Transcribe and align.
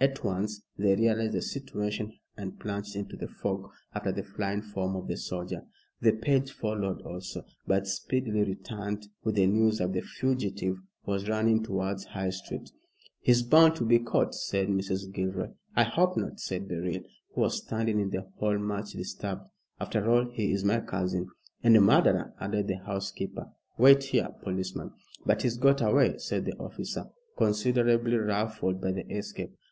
At 0.00 0.22
once 0.22 0.62
they 0.78 0.94
realized 0.94 1.32
the 1.32 1.42
situation, 1.42 2.12
and 2.36 2.60
plunged 2.60 2.94
into 2.94 3.16
the 3.16 3.26
fog 3.26 3.68
after 3.92 4.12
the 4.12 4.22
flying 4.22 4.62
form 4.62 4.94
of 4.94 5.08
the 5.08 5.16
soldier. 5.16 5.66
The 6.00 6.12
page 6.12 6.52
followed 6.52 7.02
also, 7.02 7.42
but 7.66 7.88
speedily 7.88 8.44
returned 8.44 9.08
with 9.24 9.34
the 9.34 9.48
news 9.48 9.78
that 9.78 9.92
the 9.92 10.02
fugitive 10.02 10.76
was 11.04 11.28
running 11.28 11.64
towards 11.64 12.04
High 12.04 12.30
Street. 12.30 12.70
"He's 13.22 13.42
bound 13.42 13.74
to 13.74 13.84
be 13.84 13.98
caught," 13.98 14.36
said 14.36 14.68
Mrs. 14.68 15.12
Gilroy. 15.12 15.48
"I 15.74 15.82
hope 15.82 16.16
not," 16.16 16.38
said 16.38 16.68
Beryl, 16.68 17.00
who 17.34 17.40
was 17.40 17.56
standing 17.58 17.98
in 17.98 18.10
the 18.10 18.28
hall 18.38 18.56
much 18.58 18.92
disturbed. 18.92 19.48
"After 19.80 20.08
all, 20.08 20.30
he 20.30 20.52
is 20.52 20.62
my 20.64 20.78
cousin." 20.78 21.26
"And 21.64 21.76
a 21.76 21.80
murderer," 21.80 22.32
added 22.38 22.68
the 22.68 22.76
housekeeper. 22.76 23.46
"Wait 23.78 24.04
here, 24.04 24.28
policeman." 24.44 24.92
"But 25.26 25.42
he's 25.42 25.56
got 25.56 25.82
away," 25.82 26.18
said 26.18 26.44
the 26.44 26.54
officer, 26.60 27.06
considerably 27.36 28.14
ruffled 28.16 28.80
by 28.80 28.92
the 28.92 29.04
escape. 29.12 29.56